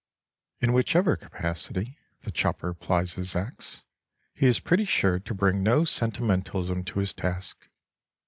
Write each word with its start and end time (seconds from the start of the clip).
In 0.61 0.73
whichever 0.73 1.15
capacity 1.15 1.99
the 2.21 2.31
chopper 2.31 2.73
plies 2.73 3.13
his 3.13 3.35
axe, 3.35 3.83
he 4.33 4.47
is 4.47 4.59
pretty 4.59 4.85
sure 4.85 5.19
to 5.19 5.33
bring 5.35 5.61
no 5.61 5.85
sentimentalism 5.85 6.83
to 6.85 6.97
his 6.97 7.13
task. 7.13 7.67